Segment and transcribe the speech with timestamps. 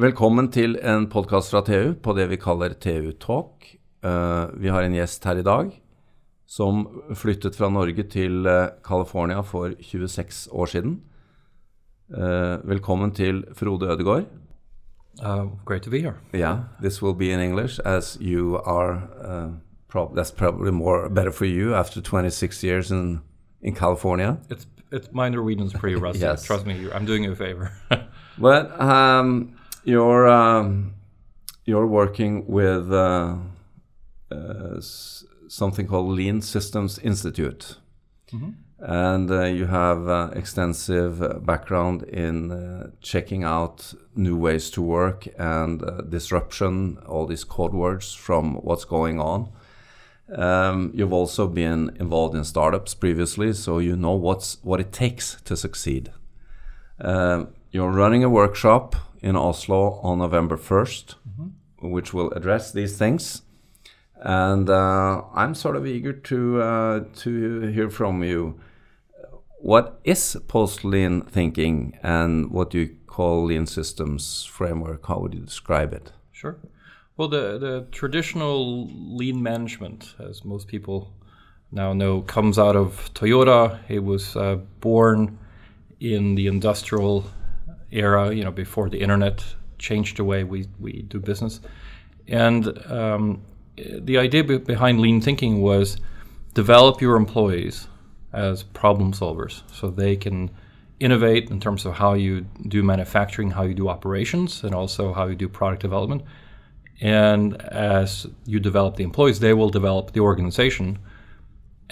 [0.00, 3.66] Velkommen til en podkast fra TU på det vi kaller TU Talk.
[4.00, 5.74] Uh, vi har en gjest her i dag
[6.48, 10.94] som flyttet fra Norge til uh, California for 26 år siden.
[12.08, 14.24] Uh, velkommen til Frode Ødegård.
[15.66, 16.14] great to be here.
[16.34, 19.02] Yeah, this will be in English as you are.
[19.88, 23.20] Prob that's probably more better for you after 26 years in
[23.60, 24.38] in California.
[24.50, 26.24] It's it's my Norwegian's pretty rusty.
[26.30, 26.44] yes.
[26.44, 27.70] Trust me, I'm doing you a favor.
[28.38, 29.54] but um,
[29.84, 30.94] you're um,
[31.64, 33.36] you're working with uh,
[34.30, 34.80] uh,
[35.48, 37.78] something called Lean Systems Institute,
[38.32, 38.52] mm -hmm.
[38.78, 42.52] and uh, you have uh, extensive uh, background in
[43.00, 49.20] checking out new ways to work and disruption, all these code words from what's going
[49.20, 49.48] on.
[50.38, 55.42] Um, you've also been involved in startups previously, so you know what's what it takes
[55.42, 56.10] to succeed.
[57.74, 61.90] you're running a workshop in Oslo on November 1st, mm-hmm.
[61.90, 63.42] which will address these things.
[64.16, 68.60] And uh, I'm sort of eager to uh, to hear from you.
[69.58, 75.06] What is post lean thinking, and what do you call lean systems framework?
[75.06, 76.12] How would you describe it?
[76.30, 76.56] Sure.
[77.16, 78.86] Well, the the traditional
[79.16, 81.12] lean management, as most people
[81.72, 83.80] now know, comes out of Toyota.
[83.88, 85.38] It was uh, born
[85.98, 87.24] in the industrial
[87.92, 89.44] era, you know, before the internet
[89.78, 91.60] changed the way we, we do business.
[92.28, 93.42] And um,
[93.76, 95.98] the idea be- behind lean thinking was
[96.54, 97.88] develop your employees
[98.32, 100.50] as problem solvers so they can
[101.00, 105.26] innovate in terms of how you do manufacturing, how you do operations, and also how
[105.26, 106.22] you do product development.
[107.00, 110.98] And as you develop the employees, they will develop the organization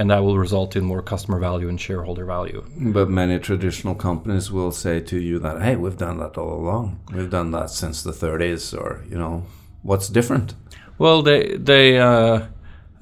[0.01, 2.65] and that will result in more customer value and shareholder value.
[2.75, 7.01] But many traditional companies will say to you that, hey, we've done that all along.
[7.12, 9.45] We've done that since the 30s, or you know,
[9.83, 10.55] what's different?
[10.97, 12.47] Well, they they uh,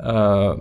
[0.00, 0.56] uh,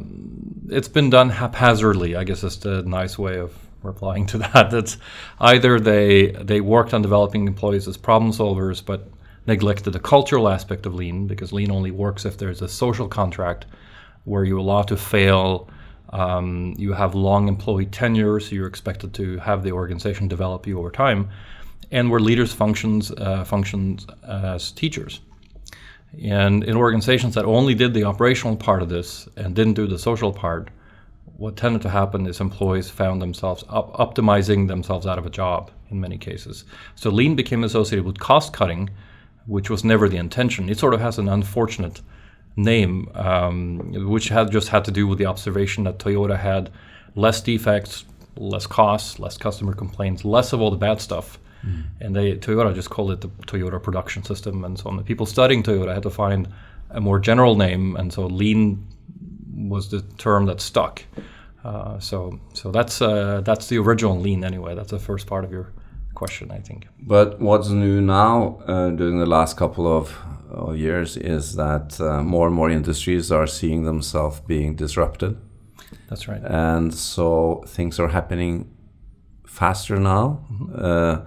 [0.70, 2.16] it's been done haphazardly.
[2.16, 4.70] I guess is the nice way of replying to that.
[4.70, 4.98] That's
[5.40, 9.10] either they they worked on developing employees as problem solvers, but
[9.48, 13.66] neglected the cultural aspect of lean because lean only works if there's a social contract
[14.26, 15.68] where you allow to fail
[16.10, 20.80] um, you have long employee tenure, so you're expected to have the organization develop you
[20.80, 21.30] over time,
[21.92, 25.22] and where leaders functions uh, functions as teachers.
[26.24, 30.00] And in organizations that only did the operational part of this and didn't do the
[30.00, 30.70] social part,
[31.38, 35.70] what tended to happen is employees found themselves op- optimizing themselves out of a job
[35.92, 36.64] in many cases.
[36.96, 38.90] So lean became associated with cost cutting,
[39.46, 40.70] which was never the intention.
[40.70, 42.02] It sort of has an unfortunate
[42.58, 46.72] name, um, which had just had to do with the observation that Toyota had
[47.16, 48.04] less defects,
[48.36, 51.40] less costs, less customer complaints, less of all the bad stuff.
[51.66, 51.84] Mm.
[52.02, 54.98] And they Toyota just called it the Toyota production system and so on.
[54.98, 56.48] The people studying Toyota had to find
[56.90, 58.86] a more general name, and so lean
[59.56, 61.04] was the term that stuck.
[61.64, 64.76] Uh, so so that's uh, that's the original lean anyway.
[64.76, 65.74] That's the first part of your
[66.14, 66.88] question, I think.
[67.00, 70.18] But what's new now uh, during the last couple of
[70.76, 75.38] years is that uh, more and more industries are seeing themselves being disrupted.
[76.10, 76.42] That's right.
[76.44, 78.70] And so things are happening
[79.46, 80.46] faster now.
[80.52, 80.76] Mm-hmm.
[80.78, 81.22] Uh,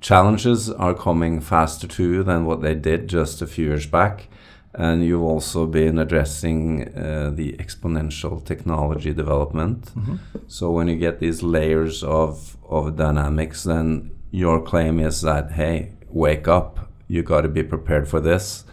[0.00, 4.28] challenges are coming faster too than what they did just a few years back.
[4.74, 9.86] And you've also been addressing uh, the exponential technology development.
[9.86, 10.16] Mm-hmm.
[10.46, 15.94] So when you get these layers of, of dynamics, then your claim is that, hey,
[16.08, 18.64] wake up, you got to be prepared for this.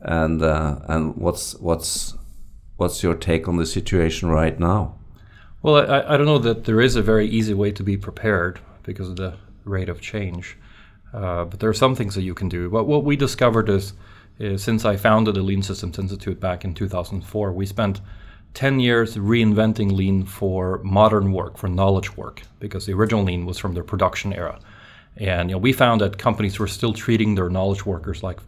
[0.00, 2.14] And uh, and what's what's
[2.76, 4.96] what's your take on the situation right now?
[5.62, 8.60] Well, I, I don't know that there is a very easy way to be prepared
[8.82, 10.58] because of the rate of change.
[11.12, 12.68] Uh, but there are some things that you can do.
[12.68, 13.94] But what we discovered is,
[14.38, 18.00] is since I founded the Lean Systems Institute back in 2004, we spent
[18.54, 23.58] 10 years reinventing lean for modern work, for knowledge work, because the original lean was
[23.58, 24.58] from the production era.
[25.16, 28.40] And you know, we found that companies were still treating their knowledge workers like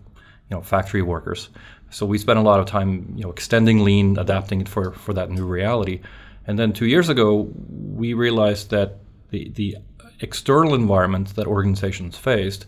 [0.51, 1.49] you know factory workers.
[1.91, 5.13] So we spent a lot of time you know extending lean, adapting it for for
[5.15, 6.01] that new reality.
[6.47, 8.99] And then two years ago, we realized that
[9.31, 9.77] the the
[10.21, 12.67] external environment that organizations faced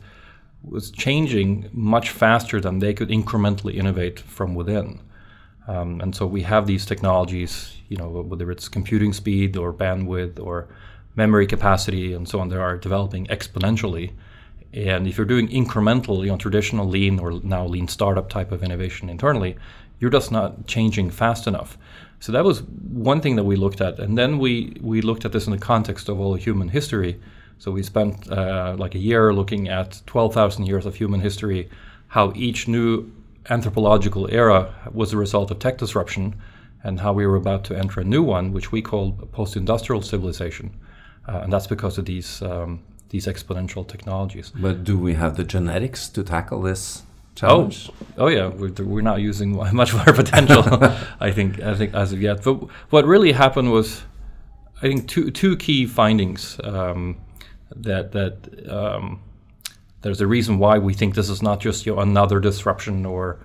[0.62, 5.00] was changing much faster than they could incrementally innovate from within.
[5.68, 10.40] Um, and so we have these technologies, you know, whether it's computing speed or bandwidth
[10.40, 10.68] or
[11.22, 14.12] memory capacity and so on, they are developing exponentially.
[14.72, 18.62] And if you're doing incremental, you know, traditional lean or now lean startup type of
[18.62, 19.56] innovation internally,
[19.98, 21.76] you're just not changing fast enough.
[22.20, 22.62] So that was
[23.12, 23.98] one thing that we looked at.
[23.98, 27.12] And then we, we looked at this in the context of all human history
[27.58, 31.68] So we spent uh, like a year looking at 12,000 years of human history,
[32.08, 33.10] how each new
[33.50, 36.36] anthropological era was a result of tech disruption,
[36.84, 40.70] and how we were about to enter a new one, which we call post-industrial civilization,
[41.28, 42.80] uh, and that's because of these um,
[43.10, 44.50] these exponential technologies.
[44.54, 47.02] But do we have the genetics to tackle this?
[47.34, 47.90] Challenge?
[48.18, 50.64] Oh, oh yeah, we're, we're not using much of our potential,
[51.20, 52.42] I think, I think as of yet.
[52.42, 52.54] But
[52.90, 54.02] what really happened was,
[54.78, 57.16] I think two two key findings um,
[57.76, 59.20] that that um,
[60.02, 63.38] there's a reason why we think this is not just you know, another disruption or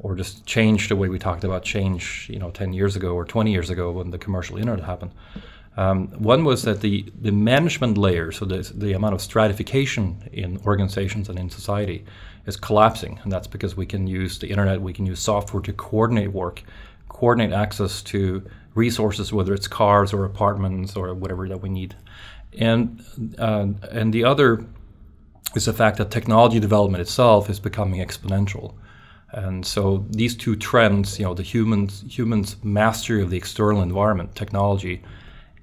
[0.00, 3.24] or just change the way we talked about change, you know, 10 years ago or
[3.24, 5.10] 20 years ago when the commercial internet happened.
[5.78, 10.58] Um, one was that the, the management layer, so the, the amount of stratification in
[10.66, 12.04] organizations and in society,
[12.46, 13.20] is collapsing.
[13.22, 16.64] And that's because we can use the internet, we can use software to coordinate work,
[17.08, 18.42] coordinate access to
[18.74, 21.94] resources, whether it's cars or apartments or whatever that we need.
[22.58, 23.04] And,
[23.38, 24.66] uh, and the other
[25.54, 28.74] is the fact that technology development itself is becoming exponential.
[29.30, 34.34] And so these two trends, you know, the humans humans mastery of the external environment,
[34.34, 35.02] technology,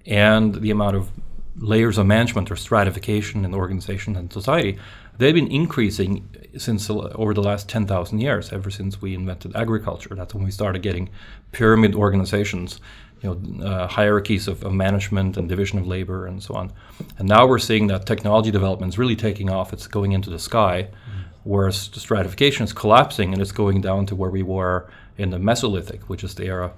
[0.06, 1.12] and the amount of
[1.58, 4.78] layers of management or stratification in the organization and society,
[5.18, 10.16] they've been increasing since over the last 10,000 years, ever since we invented agriculture.
[10.16, 11.10] That's when we started getting
[11.52, 12.82] pyramid organizations,
[13.22, 16.72] you know, uh, hierarchies of, of, management and division of labor and so on.
[17.18, 19.72] And now we're seeing that technology development is really taking off.
[19.72, 20.90] It's going into the sky.
[20.90, 25.38] Mm-hmm whereas stratification is collapsing and it's going down to where we were in the
[25.38, 26.72] Mesolithic, which is the era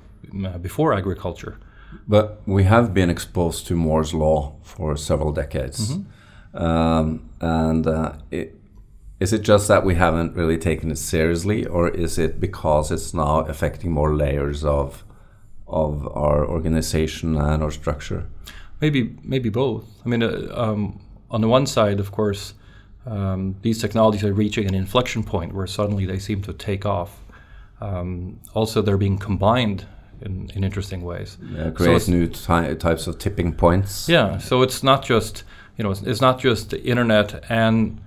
[0.46, 1.58] uh, before agriculture.
[2.08, 6.64] But we have been exposed to Moore's law for several decades, mm -hmm.
[6.64, 8.56] um, and uh, it,
[9.20, 13.14] is it just that we haven't really taken it seriously, or is it because it's
[13.14, 15.04] now affecting more layers of
[15.66, 18.24] of our organization and our structure?
[18.82, 19.84] Maybe maybe both.
[20.06, 21.00] I mean, uh, um,
[21.30, 22.54] on the one side, of course,
[23.06, 27.24] um, these technologies are reaching an inflection point where suddenly they seem to take off.
[27.82, 29.86] Um, also, they're being combined
[30.22, 31.38] in, in interesting ways.
[31.52, 34.10] Yeah, create so new ty types of tipping points.
[34.10, 35.44] Yeah, so it's not just
[35.78, 38.02] you know it's, it's not just the internet and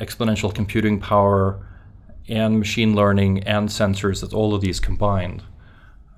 [0.00, 1.64] exponential computing power
[2.28, 4.22] and machine learning and sensors.
[4.22, 5.42] It's all of these combined,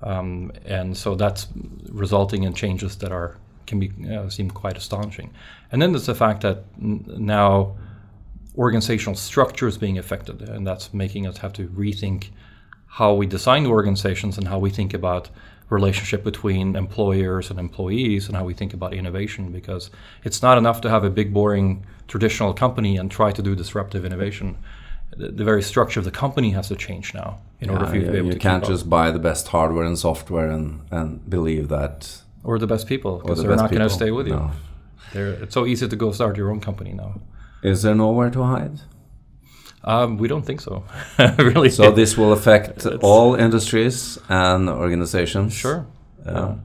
[0.01, 1.47] um, and so that's
[1.89, 5.33] resulting in changes that are can be uh, seem quite astonishing.
[5.71, 7.75] And then there's the fact that now
[8.57, 12.29] organizational structure is being affected, and that's making us have to rethink
[12.97, 15.29] how we design organizations and how we think about
[15.69, 19.91] relationship between employers and employees and how we think about innovation because
[20.23, 24.03] it's not enough to have a big boring traditional company and try to do disruptive
[24.03, 24.57] innovation
[25.15, 27.95] the, the very structure of the company has to change now in yeah, order for
[27.95, 28.89] you yeah, to be able you to can't just up.
[28.89, 33.37] buy the best hardware and software and, and believe that or the best people because
[33.37, 34.51] the they're not going to stay with you no.
[35.43, 37.11] it's so easy to go start your own company now
[37.63, 38.79] is there nowhere to hide?
[39.87, 40.83] Um, we don't think so,
[41.37, 41.69] really.
[41.69, 45.53] So this will affect all industries and organizations.
[45.53, 45.87] Sure.
[46.25, 46.55] Yeah.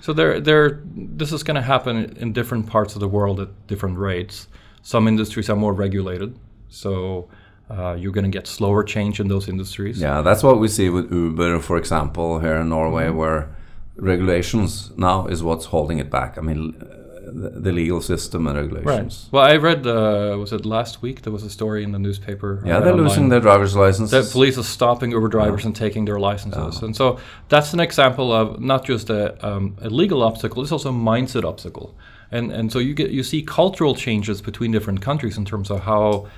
[0.00, 0.80] So there, there.
[0.94, 4.48] This is going to happen in different parts of the world at different rates.
[4.82, 6.38] Some industries are more regulated,
[6.70, 7.28] so
[7.68, 10.00] uh, you're going to get slower change in those industries.
[10.00, 13.18] Yeah, that's what we see with Uber, for example, here in Norway, mm -hmm.
[13.18, 13.48] where
[13.96, 16.38] regulations now is what's holding it back.
[16.38, 16.74] I mean
[17.22, 19.28] the legal system and regulations.
[19.32, 19.32] Right.
[19.32, 21.22] Well, I read, uh, was it last week?
[21.22, 22.62] There was a story in the newspaper.
[22.64, 24.10] Yeah, they're losing their driver's license.
[24.10, 25.66] That police are stopping Uber drivers yeah.
[25.66, 26.78] and taking their licenses.
[26.78, 26.86] Yeah.
[26.86, 27.18] And so
[27.48, 31.44] that's an example of not just a, um, a legal obstacle, it's also a mindset
[31.44, 31.94] obstacle.
[32.32, 35.80] And, and so you get you see cultural changes between different countries in terms of
[35.80, 36.28] how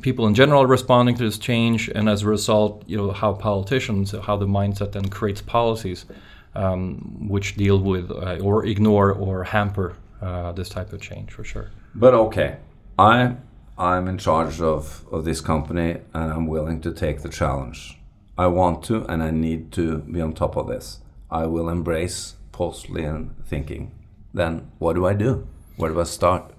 [0.00, 3.32] people in general are responding to this change, and as a result, you know how
[3.34, 6.06] politicians, how the mindset then creates policies
[6.54, 11.44] um, which deal with uh, or ignore or hamper uh, this type of change for
[11.44, 11.70] sure.
[11.94, 12.58] But okay,
[12.98, 13.36] I
[13.76, 17.98] I'm in charge of, of this company and I'm willing to take the challenge.
[18.38, 21.00] I want to and I need to be on top of this.
[21.30, 23.92] I will embrace post-lean thinking.
[24.32, 25.46] Then what do I do?
[25.76, 26.52] Where do I start?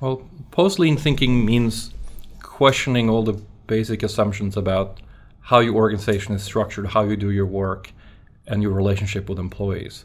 [0.00, 1.94] Well, post-lean thinking means
[2.42, 5.00] questioning all the basic assumptions about
[5.40, 7.92] how your organization is structured, how you do your work,
[8.46, 10.04] and your relationship with employees.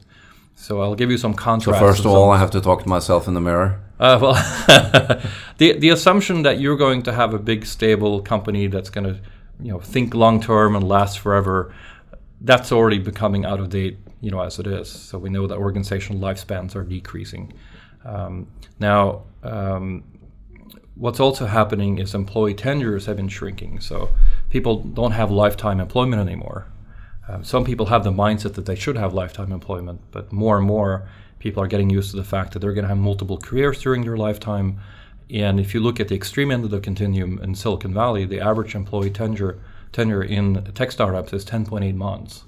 [0.56, 1.80] So I'll give you some contrast.
[1.80, 3.82] So first of all, I have to talk to myself in the mirror.
[4.00, 4.34] Uh, well,
[5.58, 9.20] the the assumption that you're going to have a big stable company that's going to,
[9.62, 11.74] you know, think long term and last forever,
[12.42, 14.90] that's already becoming out of date, you know, as it is.
[14.90, 17.54] So we know that organizational lifespans are decreasing.
[18.04, 18.48] Um,
[18.80, 20.04] now, um,
[20.96, 23.80] what's also happening is employee tenures have been shrinking.
[23.80, 24.10] So
[24.50, 26.68] people don't have lifetime employment anymore.
[27.30, 30.66] Um, some people have the mindset that they should have lifetime employment, but more and
[30.66, 31.08] more
[31.40, 34.04] People are getting used to the fact that they're going to have multiple careers during
[34.04, 34.80] their lifetime.
[35.30, 38.42] And if you look at the extreme end of the continuum in Silicon Valley, the
[38.42, 39.58] average employee tenure
[39.92, 42.44] tenure in tech startups is 10.8 months.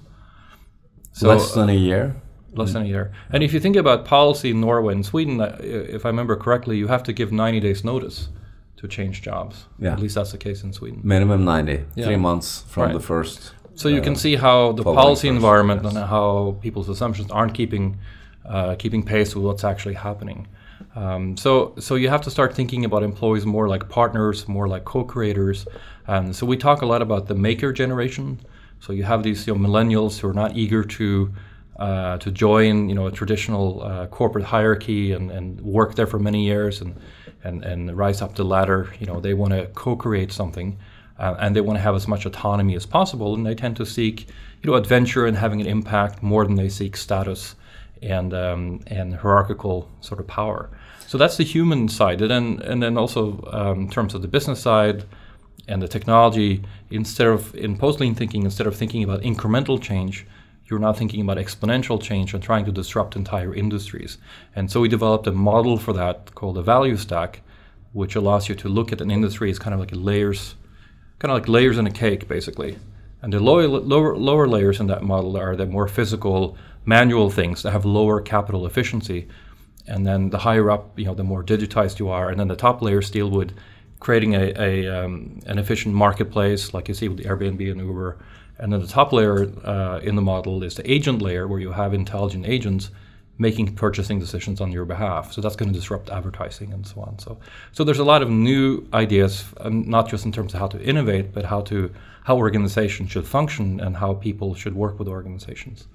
[1.12, 2.14] So, less than a year.
[2.52, 3.12] Less than a year.
[3.30, 6.76] And if you think about policy in Norway and Sweden, uh, if I remember correctly,
[6.76, 8.28] you have to give 90 days notice
[8.76, 9.66] to change jobs.
[9.78, 9.92] Yeah.
[9.92, 11.00] At least that's the case in Sweden.
[11.02, 12.04] Minimum 90, yeah.
[12.04, 12.92] three months from right.
[12.92, 13.54] the first.
[13.74, 15.94] So you can see how the policy environment yes.
[15.94, 17.98] and how people's assumptions aren't keeping
[18.44, 20.48] uh, keeping pace with what's actually happening.
[20.94, 24.84] Um, so, so you have to start thinking about employees more like partners, more like
[24.84, 25.66] co-creators.
[26.06, 28.40] And so we talk a lot about the maker generation.
[28.80, 31.32] So you have these you know, millennials who are not eager to
[31.78, 36.18] uh, to join, you know, a traditional uh, corporate hierarchy and, and work there for
[36.18, 36.94] many years and,
[37.42, 38.92] and, and rise up the ladder.
[39.00, 40.78] You know, they want to co-create something,
[41.22, 43.34] uh, and they want to have as much autonomy as possible.
[43.34, 44.28] And they tend to seek,
[44.60, 47.54] you know, adventure and having an impact more than they seek status
[48.02, 50.68] and um, and hierarchical sort of power.
[51.06, 54.28] So that's the human side, and then and then also um, in terms of the
[54.28, 55.04] business side
[55.68, 60.26] and the technology, instead of in post-lean thinking, instead of thinking about incremental change,
[60.66, 64.18] you're now thinking about exponential change and trying to disrupt entire industries.
[64.56, 67.42] And so we developed a model for that called the value stack,
[67.92, 70.56] which allows you to look at an industry as kind of like layers,
[71.22, 72.76] kind of like layers in a cake, basically.
[73.22, 77.62] And the lower, lower, lower layers in that model are the more physical manual things
[77.62, 79.28] that have lower capital efficiency.
[79.86, 82.28] And then the higher up, you know, the more digitized you are.
[82.28, 83.56] And then the top layers deal with
[84.00, 88.18] creating a, a um, an efficient marketplace, like you see with the Airbnb and Uber.
[88.58, 91.70] And then the top layer uh, in the model is the agent layer, where you
[91.70, 92.90] have intelligent agents
[93.38, 95.32] making purchasing decisions on your behalf.
[95.32, 97.18] So that's going to disrupt advertising and so on.
[97.18, 97.38] So,
[97.72, 100.82] so there's a lot of new ideas, um, not just in terms of how to
[100.82, 101.90] innovate, but how to
[102.24, 105.88] how organizations should function and how people should work with organizations.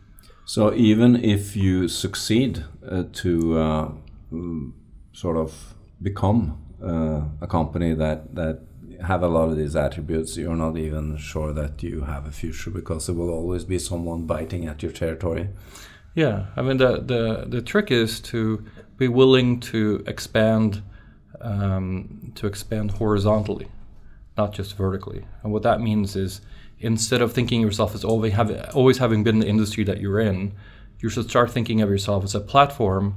[0.45, 3.91] So even if you succeed uh, to uh,
[4.31, 4.73] mm,
[5.13, 8.61] sort of become uh, a company that that
[9.01, 12.71] have a lot of these attributes, you're not even sure that you have a future
[12.71, 15.49] because there will always be someone biting at your territory.
[16.17, 18.65] Yeah, I mean the the the trick is to
[18.97, 20.81] be willing to expand
[21.41, 23.67] um, to expand horizontally,
[24.35, 25.27] not just vertically.
[25.43, 26.41] And what that means is
[26.79, 30.53] instead of thinking yourself as always, have, always having been the industry that you're in,
[30.99, 33.13] you should start thinking of yourself as a platform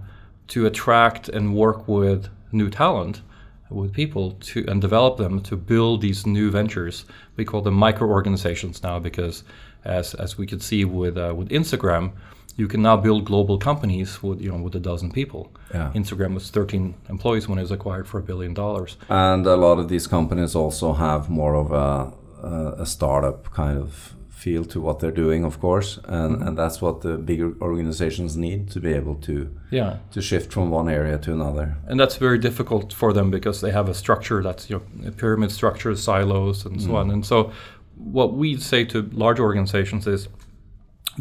[0.48, 3.22] to attract and work with new talent
[3.70, 7.06] with people to and develop them to build these new ventures.
[7.36, 9.42] We call them micro organizations now because,
[9.86, 12.12] as as we could see with uh, with Instagram,
[12.56, 15.50] you can now build global companies with you know with a dozen people.
[15.72, 15.92] Yeah.
[15.94, 18.96] Instagram was 13 employees when it was acquired for a billion dollars.
[19.08, 24.14] And a lot of these companies also have more of a a startup kind of
[24.30, 26.48] feel to what they're doing, of course, and mm-hmm.
[26.48, 29.34] and that's what the bigger organizations need to be able to
[29.70, 31.76] yeah to shift from one area to another.
[31.86, 35.12] And that's very difficult for them because they have a structure that's you know a
[35.12, 36.94] pyramid structure, silos, and so mm.
[36.94, 37.10] on.
[37.10, 37.52] And so,
[37.96, 40.28] what we say to large organizations is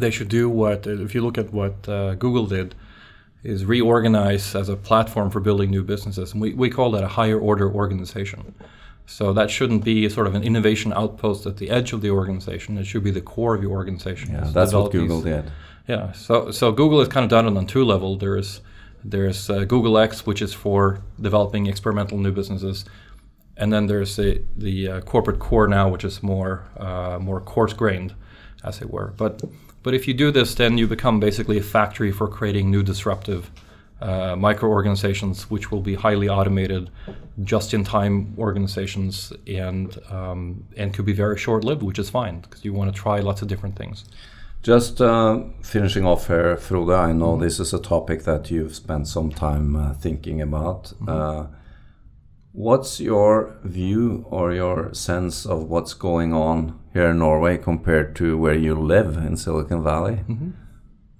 [0.00, 2.74] they should do what if you look at what uh, Google did
[3.42, 7.08] is reorganize as a platform for building new businesses, and we, we call that a
[7.08, 8.54] higher order organization.
[9.06, 12.78] So that shouldn't be sort of an innovation outpost at the edge of the organization.
[12.78, 14.32] It should be the core of your organization.
[14.32, 15.34] Yeah, that's what Google these.
[15.34, 15.50] did.
[15.88, 16.12] Yeah.
[16.12, 18.20] So so Google has kind of done it on two levels.
[18.20, 18.60] There's
[19.02, 22.84] there's uh, Google X, which is for developing experimental new businesses,
[23.56, 27.72] and then there's the the uh, corporate core now, which is more uh, more coarse
[27.72, 28.14] grained,
[28.64, 29.14] as it were.
[29.16, 29.42] But
[29.82, 33.50] but if you do this, then you become basically a factory for creating new disruptive
[34.00, 36.90] uh, micro organizations, which will be highly automated,
[37.44, 42.40] just in time organizations, and, um, and could be very short lived, which is fine
[42.40, 44.04] because you want to try lots of different things.
[44.62, 47.42] Just uh, finishing off here, Frode, I know mm-hmm.
[47.42, 50.92] this is a topic that you've spent some time uh, thinking about.
[51.00, 51.54] Mm-hmm.
[52.52, 58.36] What's your view or your sense of what's going on here in Norway compared to
[58.36, 60.24] where you live in Silicon Valley?
[60.28, 60.50] Mm-hmm.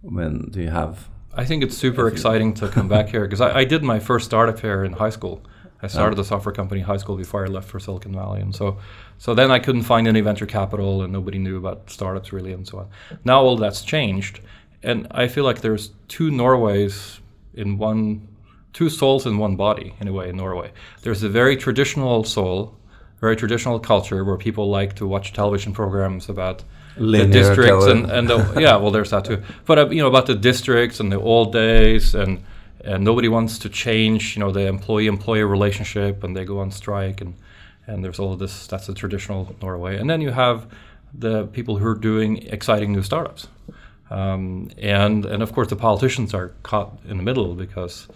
[0.03, 3.59] When do you have I think it's super exciting to come back here because I,
[3.59, 5.43] I, did my first startup here in high school.
[5.83, 8.55] I started a software company in high school before I left for Silicon Valley, and
[8.55, 8.79] so
[9.17, 12.67] so then I couldn't find any venture capital, and nobody knew about startups really, and
[12.67, 12.89] so on.
[13.25, 14.41] Now all that's changed,
[14.83, 17.21] and I feel like there's two Norways
[17.55, 18.29] in one,
[18.73, 20.73] two souls in one body in a way in Norway.
[21.03, 22.77] There's a very traditional soul,
[23.21, 26.65] very traditional culture where people like to watch television programs about
[26.97, 29.43] Linear the districts and, and the, yeah well there's that too.
[29.65, 32.43] But uh, you know about the districts and the old days and
[32.85, 36.71] and nobody wants to change you know the employee employer relationship and they go on
[36.71, 37.35] strike and
[37.87, 39.97] and there's all of this that's the traditional Norway.
[39.99, 40.67] And then you have
[41.13, 43.49] the people who are doing exciting new startups.
[44.11, 48.09] Um, and and of course the politicians are caught in the middle because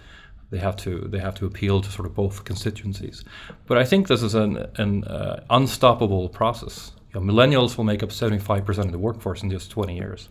[0.50, 3.24] they have to they have to appeal to sort of both constituencies.
[3.66, 6.92] But I think this is an an uh, unstoppable process.
[7.12, 10.28] You know, millennials will make up 75% of the workforce in just 20 years.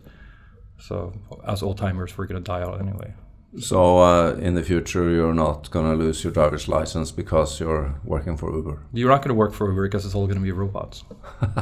[0.79, 1.13] So
[1.47, 3.13] as old timers, we're going to die out anyway.
[3.59, 7.95] So uh, in the future, you're not going to lose your driver's license because you're
[8.03, 8.81] working for Uber.
[8.91, 11.03] You're not going to work for Uber because it's all going to be robots,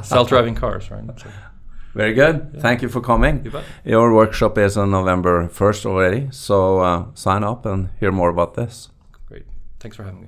[0.01, 1.03] self-driving cars, right?
[1.93, 2.51] Very good.
[2.53, 2.61] Yeah.
[2.61, 3.43] Thank you for coming.
[3.45, 3.51] you.
[3.83, 8.53] Your workshop is on November 1st already, so uh, sign up and hear more about
[8.55, 8.89] this.
[9.27, 9.45] Great.
[9.79, 10.27] Thanks for having me.